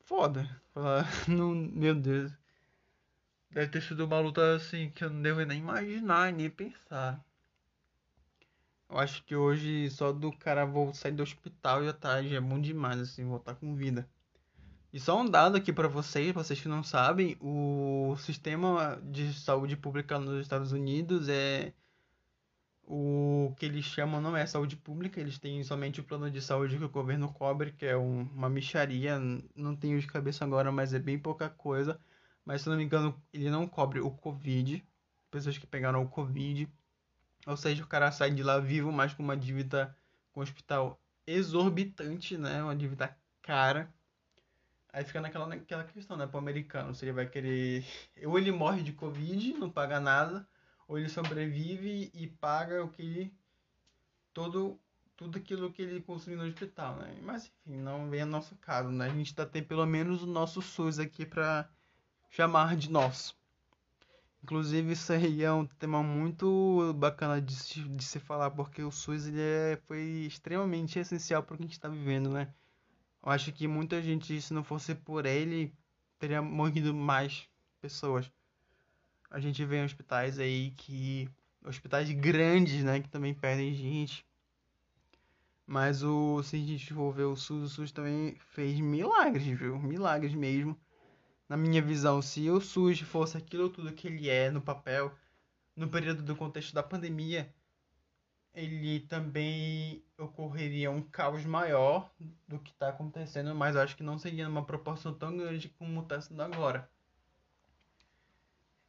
foda. 0.00 0.50
Não, 1.28 1.54
meu 1.54 1.94
Deus. 1.94 2.32
Deve 3.52 3.68
ter 3.68 3.80
sido 3.80 4.04
uma 4.04 4.18
luta 4.18 4.56
assim 4.56 4.90
que 4.90 5.04
eu 5.04 5.10
não 5.10 5.22
devo 5.22 5.44
nem 5.44 5.60
imaginar, 5.60 6.32
nem 6.32 6.50
pensar. 6.50 7.24
Eu 8.90 8.98
acho 8.98 9.22
que 9.22 9.36
hoje 9.36 9.88
só 9.90 10.12
do 10.12 10.32
cara 10.32 10.66
vou 10.66 10.92
sair 10.92 11.12
do 11.12 11.22
hospital 11.22 11.84
já 11.84 11.92
tá, 11.92 12.20
já 12.20 12.36
é 12.36 12.40
bom 12.40 12.60
demais, 12.60 12.98
assim, 12.98 13.24
voltar 13.24 13.54
com 13.54 13.76
vida. 13.76 14.08
E 14.92 14.98
só 14.98 15.20
um 15.20 15.26
dado 15.26 15.56
aqui 15.56 15.72
para 15.72 15.86
vocês, 15.88 16.32
vocês 16.32 16.60
que 16.60 16.68
não 16.68 16.82
sabem, 16.82 17.36
o 17.40 18.16
sistema 18.18 18.98
de 19.04 19.34
saúde 19.34 19.76
pública 19.76 20.18
nos 20.18 20.40
Estados 20.40 20.72
Unidos 20.72 21.28
é 21.28 21.72
o 22.90 23.54
que 23.58 23.66
eles 23.66 23.84
chamam 23.84 24.18
não 24.18 24.34
é 24.34 24.46
saúde 24.46 24.74
pública, 24.74 25.20
eles 25.20 25.38
têm 25.38 25.62
somente 25.62 26.00
o 26.00 26.04
plano 26.04 26.30
de 26.30 26.40
saúde 26.40 26.78
que 26.78 26.84
o 26.84 26.88
governo 26.88 27.30
cobre, 27.30 27.72
que 27.72 27.84
é 27.84 27.96
um, 27.96 28.22
uma 28.34 28.48
micharia, 28.48 29.20
não 29.54 29.76
tenho 29.76 30.00
de 30.00 30.06
cabeça 30.06 30.42
agora, 30.44 30.72
mas 30.72 30.94
é 30.94 30.98
bem 30.98 31.18
pouca 31.18 31.50
coisa. 31.50 32.00
Mas 32.46 32.62
se 32.62 32.68
não 32.70 32.78
me 32.78 32.84
engano, 32.84 33.14
ele 33.30 33.50
não 33.50 33.66
cobre 33.68 34.00
o 34.00 34.10
Covid, 34.10 34.82
pessoas 35.30 35.58
que 35.58 35.66
pegaram 35.66 36.02
o 36.02 36.08
Covid. 36.08 36.66
Ou 37.46 37.56
seja, 37.58 37.84
o 37.84 37.86
cara 37.86 38.10
sai 38.10 38.30
de 38.30 38.42
lá 38.42 38.58
vivo, 38.58 38.90
mas 38.90 39.12
com 39.12 39.22
uma 39.22 39.36
dívida 39.36 39.94
com 40.32 40.40
o 40.40 40.42
hospital 40.42 40.98
exorbitante, 41.26 42.38
né? 42.38 42.62
Uma 42.62 42.74
dívida 42.74 43.14
cara. 43.42 43.92
Aí 44.92 45.04
fica 45.04 45.20
naquela, 45.20 45.46
naquela 45.46 45.84
questão, 45.84 46.16
né? 46.16 46.26
Pro 46.26 46.38
americano, 46.38 46.94
se 46.94 47.04
ele 47.04 47.12
vai 47.12 47.26
querer. 47.26 47.84
Ou 48.24 48.38
ele 48.38 48.50
morre 48.50 48.82
de 48.82 48.92
Covid, 48.92 49.54
não 49.54 49.70
paga 49.70 50.00
nada, 50.00 50.48
ou 50.86 50.98
ele 50.98 51.08
sobrevive 51.08 52.10
e 52.14 52.26
paga 52.26 52.82
o 52.82 52.88
que 52.88 53.02
ele. 53.02 53.34
Todo, 54.32 54.80
tudo 55.16 55.38
aquilo 55.38 55.72
que 55.72 55.82
ele 55.82 56.00
consumiu 56.00 56.38
no 56.38 56.46
hospital, 56.46 56.96
né? 56.96 57.18
Mas 57.22 57.46
enfim, 57.46 57.76
não 57.78 58.08
vem 58.08 58.22
a 58.22 58.26
nosso 58.26 58.56
caso, 58.56 58.88
né? 58.90 59.06
A 59.06 59.14
gente 59.14 59.34
tá 59.34 59.44
tendo 59.44 59.66
pelo 59.66 59.84
menos 59.84 60.22
o 60.22 60.26
nosso 60.26 60.62
SUS 60.62 60.98
aqui 60.98 61.26
pra 61.26 61.68
chamar 62.30 62.76
de 62.76 62.90
nosso. 62.90 63.36
Inclusive, 64.42 64.92
isso 64.92 65.12
aí 65.12 65.42
é 65.42 65.52
um 65.52 65.66
tema 65.66 66.02
muito 66.02 66.94
bacana 66.94 67.40
de 67.42 67.54
se, 67.54 67.80
de 67.80 68.04
se 68.04 68.18
falar, 68.20 68.50
porque 68.52 68.82
o 68.82 68.90
SUS 68.90 69.26
ele 69.26 69.40
é, 69.40 69.78
foi 69.86 70.00
extremamente 70.26 70.98
essencial 70.98 71.42
para 71.42 71.54
o 71.54 71.56
que 71.56 71.64
a 71.64 71.66
gente 71.66 71.74
está 71.74 71.88
vivendo, 71.88 72.30
né? 72.30 72.54
Eu 73.28 73.32
acho 73.32 73.52
que 73.52 73.68
muita 73.68 74.00
gente, 74.00 74.40
se 74.40 74.54
não 74.54 74.64
fosse 74.64 74.94
por 74.94 75.26
ele, 75.26 75.70
teria 76.18 76.40
morrido 76.40 76.94
mais 76.94 77.46
pessoas. 77.78 78.32
A 79.30 79.38
gente 79.38 79.62
vê 79.66 79.76
em 79.76 79.84
hospitais 79.84 80.38
aí 80.38 80.70
que. 80.78 81.28
hospitais 81.62 82.10
grandes, 82.10 82.82
né? 82.82 83.00
Que 83.00 83.08
também 83.10 83.34
perdem 83.34 83.74
gente. 83.74 84.24
Mas 85.66 86.02
o, 86.02 86.42
se 86.42 86.56
a 86.56 86.58
gente 86.58 86.94
for 86.94 87.12
ver 87.12 87.24
o 87.24 87.36
SUS, 87.36 87.64
o 87.64 87.68
SUS 87.68 87.92
também 87.92 88.34
fez 88.54 88.80
milagres, 88.80 89.46
viu? 89.46 89.78
Milagres 89.78 90.32
mesmo 90.32 90.74
na 91.46 91.54
minha 91.54 91.82
visão, 91.82 92.22
se 92.22 92.48
o 92.48 92.62
SUS 92.62 93.00
fosse 93.00 93.36
aquilo 93.36 93.68
tudo 93.68 93.92
que 93.92 94.06
ele 94.06 94.30
é 94.30 94.50
no 94.50 94.62
papel, 94.62 95.14
no 95.76 95.86
período 95.86 96.22
do 96.22 96.34
contexto 96.34 96.72
da 96.74 96.82
pandemia, 96.82 97.54
ele 98.54 99.00
também 99.00 100.02
ocorreria 100.18 100.90
um 100.90 101.00
caos 101.00 101.44
maior 101.44 102.10
do 102.46 102.58
que 102.58 102.72
está 102.72 102.88
acontecendo, 102.88 103.54
mas 103.54 103.76
acho 103.76 103.96
que 103.96 104.02
não 104.02 104.18
seria 104.18 104.48
numa 104.48 104.64
proporção 104.64 105.14
tão 105.14 105.36
grande 105.36 105.68
como 105.70 106.02
está 106.02 106.20
sendo 106.20 106.42
agora. 106.42 106.90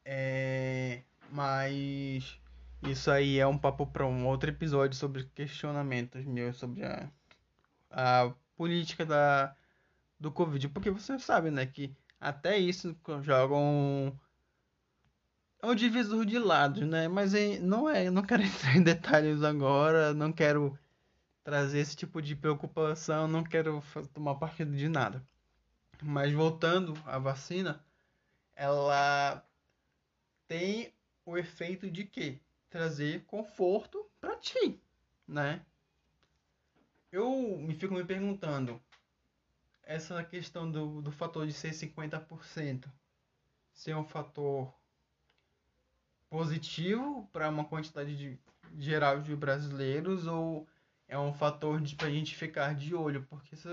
É, 0.04 1.04
mas 1.32 2.40
isso 2.84 3.12
aí 3.12 3.40
é 3.40 3.46
um 3.46 3.58
papo 3.58 3.86
para 3.86 4.06
um 4.06 4.26
outro 4.26 4.50
episódio 4.50 4.98
sobre 4.98 5.24
questionamentos 5.36 6.26
meus 6.26 6.58
sobre 6.58 6.84
a, 6.84 7.10
a 7.92 8.34
política 8.58 9.06
da, 9.06 9.56
do 10.20 10.32
Covid, 10.32 10.70
porque 10.70 10.90
você 10.90 11.20
sabe, 11.20 11.52
né, 11.52 11.66
que 11.66 11.96
até 12.20 12.58
isso 12.58 12.96
jogam 13.22 14.18
é 15.62 15.68
um 15.68 15.76
divisor 15.76 16.26
de 16.26 16.40
lados, 16.40 16.88
né? 16.88 17.08
Mas 17.08 17.34
não 17.62 17.90
é, 17.90 18.10
não 18.10 18.24
quero 18.24 18.42
entrar 18.44 18.76
em 18.78 18.84
detalhes 18.84 19.44
agora, 19.44 20.14
não 20.14 20.32
quero 20.32 20.78
trazer 21.44 21.80
esse 21.80 21.96
tipo 21.96 22.22
de 22.22 22.36
preocupação, 22.36 23.28
não 23.28 23.44
quero 23.44 23.84
tomar 24.14 24.36
partido 24.36 24.76
de 24.76 24.88
nada. 24.88 25.26
Mas 26.02 26.32
voltando 26.34 26.94
à 27.06 27.18
vacina, 27.18 27.84
ela 28.56 29.44
tem 30.48 30.94
o 31.26 31.38
efeito 31.38 31.90
de 31.90 32.06
que 32.06 32.40
trazer 32.70 33.26
conforto 33.26 34.10
para 34.20 34.36
ti, 34.38 34.80
né? 35.28 35.66
Eu 37.12 37.58
me 37.58 37.74
fico 37.74 37.94
me 37.94 38.06
perguntando, 38.06 38.82
essa 39.84 40.24
questão 40.24 40.70
do, 40.72 41.02
do 41.02 41.12
fator 41.12 41.48
de 41.48 41.54
ser 41.54 41.72
50% 41.72 42.88
ser 43.80 43.96
um 43.96 44.04
fator 44.04 44.74
positivo 46.30 47.28
para 47.32 47.50
uma 47.50 47.64
quantidade 47.64 48.16
de, 48.16 48.38
geral 48.78 49.22
de 49.22 49.34
brasileiros 49.36 50.28
ou 50.28 50.68
é 51.10 51.20
um 51.20 51.34
fator 51.34 51.82
de, 51.82 51.96
para 51.96 52.08
a 52.08 52.12
gente 52.12 52.36
ficar 52.36 52.74
de 52.74 52.96
olho? 52.96 53.26
Porque 53.30 53.56
se, 53.56 53.68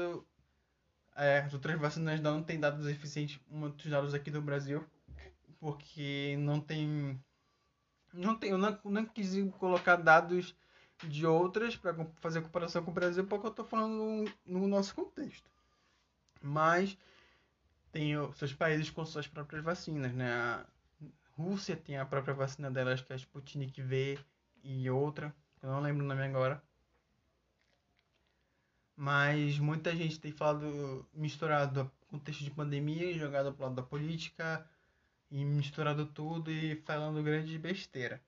é, 1.15 1.39
as 1.41 1.55
outras 1.55 1.79
vacinas 1.79 2.21
não 2.21 2.43
têm 2.43 2.59
dados 2.59 2.87
eficientes, 2.89 3.39
muitos 3.49 3.89
dados 3.89 4.15
aqui 4.15 4.31
do 4.31 4.43
Brasil, 4.43 4.85
porque 5.61 6.37
não 6.41 6.61
tem. 6.61 7.21
Não 8.13 8.35
tem 8.35 8.51
eu 8.51 8.59
não, 8.59 8.79
não 8.85 9.05
quis 9.05 9.35
colocar 9.59 9.97
dados 9.97 10.57
de 11.05 11.27
outras 11.27 11.77
para 11.77 11.95
fazer 12.17 12.41
comparação 12.41 12.83
com 12.83 12.91
o 12.91 12.95
Brasil, 12.95 13.25
porque 13.27 13.47
eu 13.47 13.51
estou 13.51 13.65
falando 13.65 13.93
no, 14.47 14.61
no 14.61 14.69
nosso 14.69 14.95
contexto 14.95 15.49
mas 16.47 16.97
tem 17.93 18.13
seus 18.35 18.53
países 18.53 18.91
com 18.91 19.05
suas 19.05 19.27
próprias 19.27 19.63
vacinas, 19.63 20.13
né? 20.13 20.33
A 20.33 20.67
Rússia 21.33 21.77
tem 21.77 21.99
a 21.99 22.07
própria 22.07 22.35
vacina 22.35 22.71
delas, 22.71 23.01
que 23.01 23.13
é 23.13 23.17
a 23.17 23.19
Sputnik 23.19 23.83
V 23.83 24.19
e 24.63 24.89
outra, 24.89 25.35
eu 25.63 25.71
não 25.71 25.81
lembro 25.81 26.05
o 26.05 26.09
nome 26.09 26.23
agora. 26.23 26.63
Mas 28.97 29.59
muita 29.59 29.95
gente 29.95 30.19
tem 30.19 30.33
falado, 30.33 31.07
misturado 31.13 31.91
o 32.03 32.07
contexto 32.07 32.43
de 32.43 32.51
pandemia, 32.51 33.19
jogado 33.19 33.53
pro 33.53 33.65
lado 33.65 33.75
da 33.77 33.83
política, 33.83 34.67
e 35.31 35.45
misturado 35.45 36.07
tudo 36.07 36.51
e 36.51 36.77
falando 36.77 37.23
grande 37.23 37.59
besteira. 37.59 38.23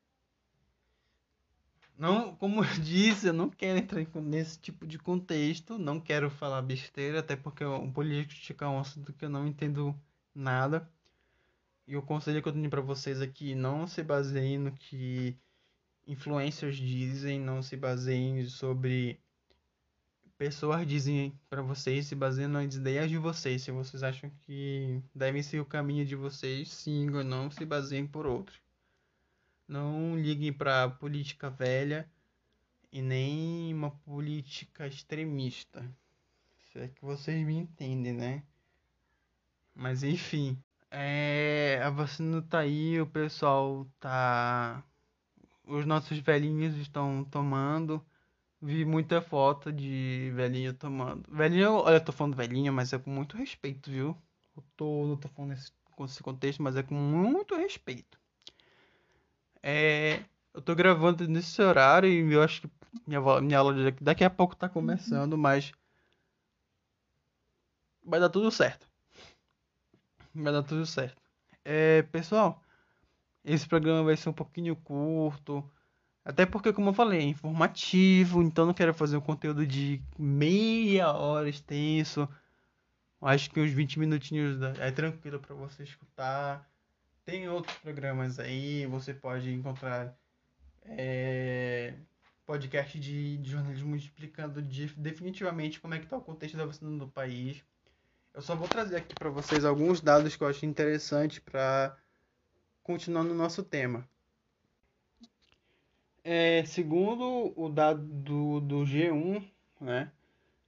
Não, 1.97 2.35
como 2.37 2.63
eu 2.63 2.69
disse, 2.81 3.27
eu 3.27 3.33
não 3.33 3.51
quero 3.51 3.79
entrar 3.79 4.05
nesse 4.23 4.59
tipo 4.59 4.87
de 4.87 4.99
contexto, 4.99 5.79
não 5.79 6.01
quero 6.01 6.31
falar 6.31 6.63
besteira, 6.63 7.21
até 7.21 7.35
porque 7.35 7.65
um 7.65 7.93
política 7.93 8.65
é 8.65 8.69
um 8.69 8.79
assunto 8.79 9.13
que 9.13 9.25
eu 9.25 9.29
não 9.31 9.47
entendo 9.47 9.99
nada. 10.35 10.89
E 11.87 11.97
o 11.97 12.03
conselho 12.03 12.43
que 12.43 12.49
eu 12.49 12.53
tenho 12.53 12.71
para 12.71 12.81
vocês 12.81 13.21
aqui, 13.21 13.55
não 13.55 13.87
se 13.87 14.03
baseiem 14.03 14.59
no 14.59 14.73
que 14.73 15.37
influencers 16.07 16.77
dizem, 16.77 17.41
não 17.41 17.63
se 17.63 17.77
baseiem 17.77 18.45
sobre 18.47 19.21
pessoas 20.39 20.87
dizem 20.87 21.37
para 21.51 21.61
vocês, 21.61 22.07
se 22.07 22.15
baseiem 22.15 22.49
nas 22.49 22.77
ideias 22.77 23.11
de 23.11 23.19
vocês. 23.19 23.63
Se 23.63 23.73
vocês 23.73 24.03
acham 24.05 24.31
que 24.47 25.03
devem 25.13 25.43
ser 25.43 25.61
o 25.61 25.67
caminho 25.67 26.07
de 26.07 26.15
vocês, 26.15 26.71
sigam, 26.71 27.25
não 27.25 27.51
se 27.51 27.65
baseiem 27.67 28.07
por 28.07 28.25
outros. 28.25 28.59
Não 29.67 30.17
liguem 30.17 30.53
para 30.53 30.89
política 30.89 31.51
velha 31.51 32.09
e 32.93 33.03
nem 33.03 33.75
uma 33.75 33.91
política 33.91 34.87
extremista. 34.87 35.85
Se 36.73 36.79
é 36.79 36.89
que 36.89 37.05
vocês 37.05 37.45
me 37.45 37.57
entendem, 37.57 38.13
né? 38.13 38.43
Mas 39.75 40.03
enfim, 40.03 40.57
é, 40.91 41.81
a 41.85 41.91
vacina 41.91 42.41
tá 42.43 42.61
aí, 42.61 43.01
o 43.01 43.07
pessoal 43.07 43.87
tá. 44.01 44.83
Os 45.65 45.85
nossos 45.85 46.19
velhinhos 46.21 46.75
estão 46.77 47.25
tomando. 47.25 48.03
Vi 48.61 48.85
muita 48.85 49.23
foto 49.23 49.73
de 49.73 50.33
velhinho 50.35 50.75
tomando. 50.75 51.23
Velhinho, 51.31 51.75
olha, 51.75 51.97
eu 51.97 52.05
tô 52.05 52.11
falando 52.13 52.37
velhinho, 52.37 52.73
mas 52.73 52.93
é 52.93 52.99
com 52.99 53.11
muito 53.11 53.37
respeito, 53.37 53.91
viu? 53.91 54.17
Eu 54.57 54.65
tô, 54.77 55.07
não 55.07 55.17
tô 55.17 55.29
falando 55.29 55.51
nesse, 55.51 55.73
nesse 55.99 56.23
contexto, 56.23 56.63
mas 56.63 56.77
é 56.77 56.83
com 56.83 56.95
muito 56.95 57.55
respeito. 57.55 58.19
É, 59.63 60.25
eu 60.53 60.61
tô 60.61 60.75
gravando 60.75 61.29
nesse 61.29 61.63
horário 61.63 62.09
e 62.09 62.33
eu 62.33 62.43
acho 62.43 62.63
que 62.63 62.71
minha, 63.07 63.21
minha 63.41 63.59
aula 63.59 63.93
daqui 64.01 64.25
a 64.25 64.31
pouco 64.31 64.57
tá 64.57 64.69
começando, 64.69 65.39
mas 65.39 65.73
vai 68.05 68.19
dar 68.19 68.29
tudo 68.29 68.51
certo. 68.51 68.89
Vai 70.35 70.53
dar 70.53 70.63
tudo 70.63 70.85
certo. 70.85 71.23
É, 71.65 72.03
pessoal, 72.03 72.63
esse 73.45 73.69
programa 73.69 74.03
vai 74.03 74.17
ser 74.17 74.29
um 74.29 74.33
pouquinho 74.33 74.75
curto. 74.77 75.69
Até 76.29 76.45
porque, 76.45 76.75
como 76.75 76.91
eu 76.91 76.93
falei, 76.93 77.21
é 77.21 77.25
informativo, 77.25 78.43
então 78.43 78.67
não 78.67 78.75
quero 78.75 78.93
fazer 78.93 79.17
um 79.17 79.21
conteúdo 79.21 79.67
de 79.67 80.03
meia 80.19 81.11
hora 81.11 81.49
extenso. 81.49 82.29
Acho 83.19 83.51
que 83.51 83.59
uns 83.59 83.71
20 83.71 83.99
minutinhos 83.99 84.61
é 84.79 84.91
tranquilo 84.91 85.41
para 85.41 85.55
você 85.55 85.85
escutar. 85.85 86.71
Tem 87.25 87.49
outros 87.49 87.75
programas 87.79 88.39
aí, 88.39 88.85
você 88.85 89.15
pode 89.15 89.51
encontrar 89.51 90.15
é, 90.85 91.95
podcast 92.45 93.01
de, 93.01 93.39
de, 93.39 93.51
jornalismo 93.51 93.97
explicando 93.97 94.61
de, 94.61 94.89
definitivamente 94.99 95.81
como 95.81 95.95
é 95.95 95.99
que 95.99 96.05
está 96.05 96.19
o 96.19 96.21
contexto 96.21 96.59
da 96.59 96.67
vacina 96.67 96.91
no 96.91 97.09
país. 97.09 97.65
Eu 98.35 98.43
só 98.43 98.55
vou 98.55 98.69
trazer 98.69 98.97
aqui 98.97 99.15
para 99.15 99.31
vocês 99.31 99.65
alguns 99.65 100.03
dados 100.03 100.37
que 100.37 100.45
eu 100.45 100.49
acho 100.49 100.67
interessante 100.67 101.41
para 101.41 101.97
continuar 102.83 103.25
no 103.25 103.35
nosso 103.35 103.63
tema. 103.63 104.07
É, 106.25 106.65
segundo 106.65 107.53
o 107.57 107.69
dado 107.69 108.03
do, 108.03 108.61
do 108.61 108.85
G1, 108.85 109.43
né, 109.81 110.11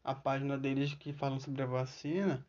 a 0.03 0.15
página 0.15 0.57
deles 0.57 0.95
que 0.95 1.13
falam 1.13 1.39
sobre 1.39 1.63
a 1.63 1.67
vacina, 1.67 2.43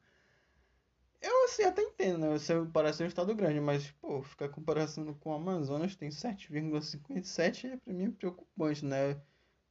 Eu 1.22 1.46
assim 1.46 1.64
até 1.64 1.82
entendo, 1.82 2.18
né? 2.20 2.30
Você 2.30 2.54
parece 2.74 3.04
um 3.04 3.08
estado 3.08 3.34
grande, 3.36 3.60
mas, 3.60 3.92
pô, 4.02 4.22
ficar 4.24 4.50
comparando 4.50 5.14
com 5.16 5.32
o 5.32 5.34
Amazonas 5.34 5.96
tem 5.96 6.10
7,57 6.10 7.66
é 7.66 7.78
pra 7.78 7.94
mim 7.94 8.12
preocupante, 8.12 8.86
né? 8.86 9.20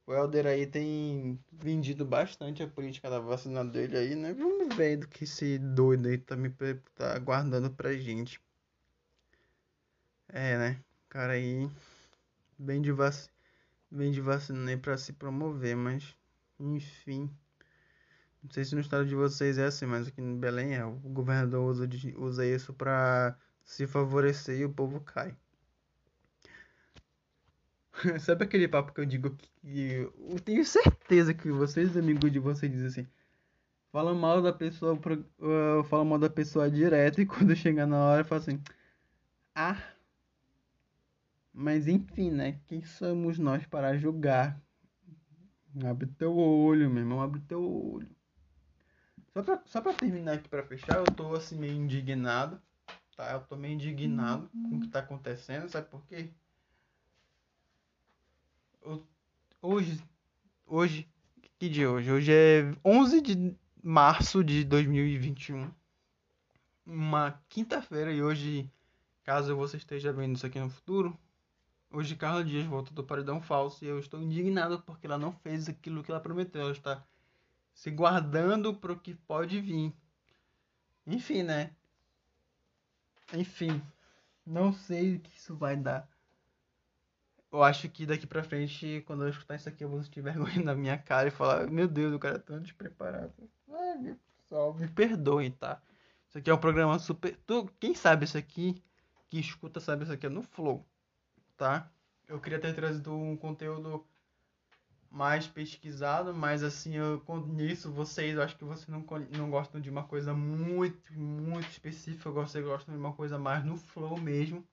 O 0.05 0.13
Helder 0.13 0.47
aí 0.47 0.65
tem 0.67 1.39
vendido 1.51 2.05
bastante 2.05 2.63
a 2.63 2.67
política 2.67 3.09
da 3.09 3.19
vacina 3.19 3.63
dele 3.63 3.97
aí, 3.97 4.15
né? 4.15 4.33
Vamos 4.33 4.75
ver 4.75 4.97
do 4.97 5.07
que 5.07 5.23
esse 5.25 5.57
doido 5.57 6.07
aí 6.07 6.17
tá 6.17 6.35
me 6.35 6.49
tá 6.95 7.17
guardando 7.19 7.69
pra 7.71 7.93
gente. 7.93 8.41
É, 10.29 10.57
né? 10.57 10.83
Cara 11.09 11.33
aí 11.33 11.69
vem 12.61 12.81
de 12.81 12.91
vac... 12.91 13.15
vem 13.91 14.11
de 14.11 14.21
aí 14.69 14.77
pra 14.77 14.97
se 14.97 15.13
promover, 15.13 15.75
mas 15.75 16.15
enfim. 16.59 17.29
Não 18.43 18.49
sei 18.51 18.65
se 18.65 18.75
no 18.75 18.81
estado 18.81 19.05
de 19.05 19.15
vocês 19.15 19.57
é 19.57 19.65
assim, 19.65 19.85
mas 19.85 20.07
aqui 20.07 20.21
em 20.21 20.37
Belém 20.37 20.75
é. 20.75 20.85
O 20.85 20.93
governador 20.93 21.69
usa, 21.69 21.87
usa 22.17 22.45
isso 22.45 22.73
para 22.73 23.37
se 23.63 23.85
favorecer 23.87 24.59
e 24.59 24.65
o 24.65 24.73
povo 24.73 25.01
cai. 25.01 25.35
Sabe 28.19 28.45
aquele 28.45 28.67
papo 28.67 28.93
que 28.93 29.01
eu 29.01 29.05
digo 29.05 29.35
que 29.35 30.09
eu 30.29 30.39
tenho 30.39 30.65
certeza 30.65 31.33
que 31.33 31.51
vocês, 31.51 31.95
amigos 31.95 32.31
de 32.31 32.39
vocês, 32.39 32.71
dizem 32.71 32.87
assim: 32.87 33.07
fala 33.91 34.13
mal 34.13 34.41
da 34.41 34.53
pessoa, 34.53 34.93
uh, 34.93 36.05
mal 36.05 36.17
da 36.17 36.29
pessoa 36.29 36.69
direto 36.69 37.21
e 37.21 37.25
quando 37.25 37.53
chegar 37.55 37.85
na 37.85 37.97
hora 37.97 38.23
fala 38.23 38.41
assim: 38.41 38.61
ah, 39.55 39.77
mas 41.53 41.87
enfim, 41.87 42.31
né? 42.31 42.59
Quem 42.67 42.83
somos 42.83 43.37
nós 43.37 43.65
para 43.65 43.97
julgar? 43.97 44.59
Abre 45.85 46.07
teu 46.07 46.35
olho, 46.35 46.89
meu 46.89 47.03
irmão, 47.03 47.21
abre 47.21 47.39
teu 47.41 47.63
olho. 47.63 48.09
Só 49.33 49.41
pra, 49.41 49.61
só 49.65 49.81
pra 49.81 49.93
terminar 49.93 50.33
aqui 50.33 50.49
pra 50.49 50.63
fechar, 50.63 50.97
eu 50.97 51.05
tô 51.05 51.33
assim 51.33 51.57
meio 51.57 51.73
indignado. 51.73 52.61
Tá? 53.15 53.33
Eu 53.33 53.41
tô 53.41 53.55
meio 53.55 53.75
indignado 53.75 54.49
com 54.49 54.77
o 54.77 54.79
que 54.79 54.87
tá 54.87 54.99
acontecendo, 54.99 55.69
sabe 55.69 55.87
por 55.89 56.05
quê? 56.05 56.29
Eu, 58.81 59.05
hoje, 59.61 60.03
hoje, 60.65 61.07
que 61.59 61.69
dia 61.69 61.85
é 61.85 61.87
hoje? 61.87 62.11
Hoje 62.11 62.31
é 62.33 62.71
11 62.83 63.21
de 63.21 63.55
março 63.83 64.43
de 64.43 64.63
2021. 64.63 65.71
Uma 66.85 67.39
quinta-feira 67.47 68.11
e 68.11 68.23
hoje, 68.23 68.69
caso 69.23 69.55
você 69.55 69.77
esteja 69.77 70.11
vendo 70.11 70.35
isso 70.35 70.45
aqui 70.45 70.59
no 70.59 70.69
futuro, 70.69 71.17
hoje 71.91 72.15
Carla 72.15 72.43
Dias 72.43 72.65
volta 72.65 72.93
do 72.93 73.03
paredão 73.03 73.41
falso 73.41 73.83
e 73.83 73.87
eu 73.87 73.99
estou 73.99 74.21
indignado 74.21 74.81
porque 74.81 75.05
ela 75.05 75.17
não 75.17 75.33
fez 75.33 75.67
aquilo 75.67 76.03
que 76.03 76.11
ela 76.11 76.19
prometeu. 76.19 76.61
Ela 76.61 76.71
está 76.71 77.03
se 77.73 77.91
guardando 77.91 78.73
para 78.73 78.93
o 78.93 78.99
que 78.99 79.13
pode 79.13 79.59
vir. 79.59 79.93
Enfim, 81.05 81.43
né? 81.43 81.71
Enfim, 83.33 83.81
não 84.45 84.73
sei 84.73 85.15
o 85.15 85.19
que 85.19 85.35
isso 85.35 85.55
vai 85.55 85.75
dar. 85.75 86.07
eu 87.51 87.63
acho 87.63 87.89
que 87.89 88.05
daqui 88.05 88.27
pra 88.27 88.43
frente, 88.43 89.03
quando 89.05 89.23
eu 89.23 89.29
escutar 89.29 89.55
isso 89.55 89.69
aqui, 89.69 89.83
eu 89.83 89.89
vou 89.89 90.03
sentir 90.03 90.21
vergonha 90.21 90.63
na 90.63 90.75
minha 90.75 90.97
cara 90.97 91.27
e 91.27 91.31
falar, 91.31 91.67
meu 91.69 91.87
Deus, 91.87 92.13
o 92.13 92.19
cara 92.19 92.35
é 92.35 92.39
tão 92.39 92.61
despreparado. 92.61 93.33
Ai, 93.69 94.17
pessoal, 94.37 94.73
me 94.73 94.87
perdoem, 94.87 95.51
tá? 95.51 95.81
Isso 96.27 96.37
aqui 96.37 96.49
é 96.49 96.53
um 96.53 96.57
programa 96.57 96.97
super. 96.99 97.37
Tu, 97.45 97.69
quem 97.79 97.93
sabe 97.93 98.25
isso 98.25 98.37
aqui, 98.37 98.81
que 99.29 99.39
escuta, 99.39 99.79
sabe 99.79 100.03
isso 100.03 100.13
aqui 100.13 100.25
é 100.25 100.29
no 100.29 100.43
Flow, 100.43 100.85
tá? 101.61 101.91
Eu 102.27 102.39
queria 102.39 102.59
ter 102.59 102.73
trazido 102.73 103.13
um 103.13 103.37
conteúdo 103.37 104.03
mais 105.11 105.45
pesquisado, 105.45 106.33
mas 106.33 106.63
assim, 106.63 106.95
eu 106.95 107.19
conheço 107.19 107.91
vocês, 107.91 108.35
eu 108.35 108.41
acho 108.41 108.57
que 108.57 108.63
vocês 108.63 108.87
não, 108.87 109.05
não 109.37 109.51
gostam 109.51 109.79
de 109.79 109.87
uma 109.87 110.03
coisa 110.03 110.33
muito, 110.33 111.13
muito 111.13 111.69
específica, 111.69 112.31
vocês 112.31 112.65
gostam 112.65 112.95
de 112.95 112.99
uma 112.99 113.13
coisa 113.13 113.37
mais 113.37 113.63
no 113.63 113.77
flow 113.77 114.17
mesmo. 114.19 114.65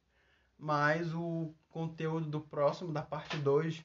Mas 0.58 1.12
o 1.12 1.52
conteúdo 1.68 2.24
do 2.24 2.40
próximo, 2.40 2.90
da 2.90 3.02
parte 3.02 3.36
2, 3.36 3.84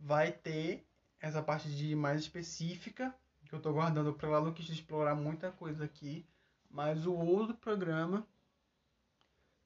vai 0.00 0.32
ter 0.32 0.82
essa 1.20 1.42
parte 1.42 1.68
de 1.68 1.94
mais 1.94 2.22
específica, 2.22 3.14
que 3.46 3.54
eu 3.54 3.60
tô 3.60 3.70
guardando 3.70 4.14
para 4.14 4.30
lá, 4.30 4.40
não 4.40 4.54
quis 4.54 4.70
explorar 4.70 5.14
muita 5.14 5.50
coisa 5.50 5.84
aqui, 5.84 6.24
mas 6.70 7.04
o 7.04 7.12
outro 7.12 7.54
programa 7.54 8.26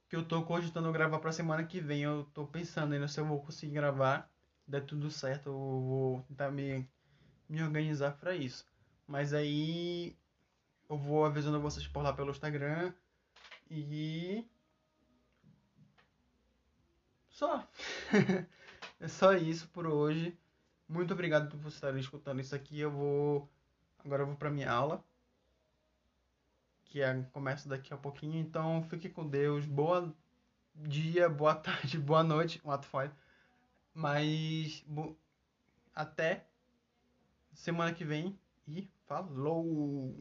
que 0.08 0.16
eu 0.16 0.24
tô 0.24 0.42
cogitando 0.42 0.90
gravar 0.92 1.18
para 1.18 1.32
semana 1.32 1.64
que 1.64 1.80
vem, 1.80 2.02
eu 2.02 2.24
tô 2.34 2.46
pensando 2.46 2.94
ainda 2.94 3.08
se 3.08 3.20
eu 3.20 3.26
vou 3.26 3.42
conseguir 3.42 3.74
gravar 3.74 4.30
der 4.66 4.84
tudo 4.84 5.10
certo, 5.10 5.48
eu 5.48 5.54
vou 5.54 6.22
tentar 6.28 6.50
me, 6.50 6.88
me 7.48 7.62
organizar 7.62 8.12
para 8.18 8.34
isso. 8.34 8.66
Mas 9.06 9.32
aí 9.32 10.16
eu 10.88 10.96
vou 10.96 11.24
avisando 11.24 11.60
vocês 11.60 11.86
por 11.86 12.02
lá 12.02 12.12
pelo 12.12 12.30
Instagram 12.30 12.92
e 13.70 14.46
só. 17.30 17.66
é 19.00 19.08
só 19.08 19.34
isso 19.34 19.68
por 19.68 19.86
hoje. 19.86 20.36
Muito 20.88 21.12
obrigado 21.12 21.50
por 21.50 21.58
vocês 21.58 21.74
estarem 21.74 22.00
escutando 22.00 22.40
isso 22.40 22.54
aqui. 22.54 22.80
Eu 22.80 22.90
vou 22.90 23.48
agora 24.04 24.22
eu 24.22 24.26
vou 24.26 24.36
para 24.36 24.50
minha 24.50 24.70
aula 24.70 25.04
que 26.88 27.00
é, 27.00 27.22
começa 27.32 27.68
daqui 27.68 27.92
a 27.94 27.96
pouquinho. 27.96 28.38
Então 28.38 28.82
fique 28.88 29.08
com 29.08 29.26
Deus. 29.26 29.64
Boa 29.66 30.12
dia, 30.74 31.28
boa 31.28 31.54
tarde, 31.56 31.98
boa 31.98 32.22
noite. 32.24 32.60
Ato 32.64 32.86
falho. 32.86 33.12
Mas 33.94 34.84
até 35.94 36.46
semana 37.52 37.92
que 37.92 38.04
vem 38.04 38.38
e 38.66 38.88
falou! 39.06 40.16